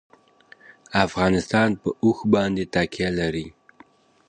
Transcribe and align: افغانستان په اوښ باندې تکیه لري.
افغانستان 1.05 1.69
په 1.81 1.89
اوښ 2.03 2.19
باندې 2.33 2.63
تکیه 2.73 3.09
لري. 3.19 3.47